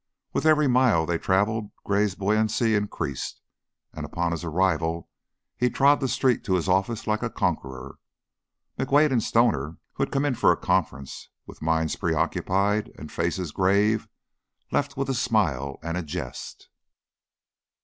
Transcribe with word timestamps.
With 0.33 0.47
every 0.47 0.67
mile 0.67 1.05
they 1.05 1.19
traveled 1.19 1.69
Gray's 1.85 2.15
buoyancy 2.15 2.73
increased 2.73 3.39
and 3.93 4.03
upon 4.03 4.31
his 4.31 4.43
arrival 4.43 5.11
he 5.55 5.69
trod 5.69 5.99
the 5.99 6.07
street 6.07 6.43
to 6.45 6.55
his 6.55 6.67
office 6.67 7.05
like 7.05 7.21
a 7.21 7.29
conqueror. 7.29 7.99
McWade 8.79 9.11
and 9.11 9.21
Stoner, 9.21 9.77
who 9.93 10.07
came 10.07 10.25
in 10.25 10.33
for 10.33 10.51
a 10.51 10.57
conference 10.57 11.29
with 11.45 11.61
minds 11.61 11.97
preoccupied 11.97 12.91
and 12.97 13.11
faces 13.11 13.51
grave, 13.51 14.07
left 14.71 14.97
with 14.97 15.07
a 15.07 15.13
smile 15.13 15.77
and 15.83 15.95
a 15.95 16.01
jest. 16.01 16.69